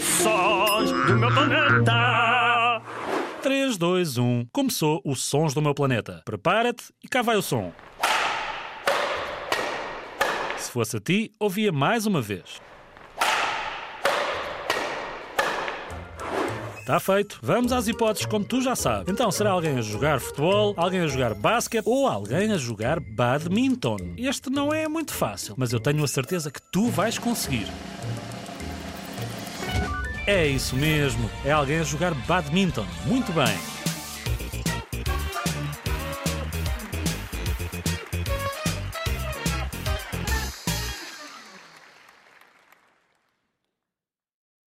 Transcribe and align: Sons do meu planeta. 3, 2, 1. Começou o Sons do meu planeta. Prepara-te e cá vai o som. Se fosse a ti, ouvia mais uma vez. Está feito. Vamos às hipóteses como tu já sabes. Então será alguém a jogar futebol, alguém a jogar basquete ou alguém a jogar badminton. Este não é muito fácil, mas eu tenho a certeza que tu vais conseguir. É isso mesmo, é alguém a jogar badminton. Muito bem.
Sons 0.00 0.90
do 0.90 1.16
meu 1.16 1.32
planeta. 1.32 2.82
3, 3.42 3.78
2, 3.78 4.18
1. 4.18 4.46
Começou 4.52 5.00
o 5.04 5.14
Sons 5.14 5.54
do 5.54 5.62
meu 5.62 5.74
planeta. 5.74 6.20
Prepara-te 6.24 6.92
e 7.02 7.08
cá 7.08 7.22
vai 7.22 7.36
o 7.36 7.42
som. 7.42 7.72
Se 10.58 10.70
fosse 10.70 10.98
a 10.98 11.00
ti, 11.00 11.32
ouvia 11.40 11.72
mais 11.72 12.04
uma 12.04 12.20
vez. 12.20 12.60
Está 16.86 17.00
feito. 17.00 17.40
Vamos 17.42 17.72
às 17.72 17.88
hipóteses 17.88 18.26
como 18.26 18.44
tu 18.44 18.62
já 18.62 18.76
sabes. 18.76 19.12
Então 19.12 19.28
será 19.32 19.50
alguém 19.50 19.76
a 19.76 19.80
jogar 19.80 20.20
futebol, 20.20 20.72
alguém 20.76 21.00
a 21.00 21.08
jogar 21.08 21.34
basquete 21.34 21.84
ou 21.84 22.06
alguém 22.06 22.52
a 22.52 22.56
jogar 22.56 23.00
badminton. 23.00 23.96
Este 24.16 24.48
não 24.50 24.72
é 24.72 24.86
muito 24.86 25.12
fácil, 25.12 25.56
mas 25.58 25.72
eu 25.72 25.80
tenho 25.80 26.04
a 26.04 26.06
certeza 26.06 26.48
que 26.48 26.62
tu 26.62 26.88
vais 26.88 27.18
conseguir. 27.18 27.66
É 30.28 30.46
isso 30.46 30.76
mesmo, 30.76 31.28
é 31.44 31.50
alguém 31.50 31.80
a 31.80 31.82
jogar 31.82 32.14
badminton. 32.14 32.86
Muito 33.04 33.32
bem. 33.32 33.75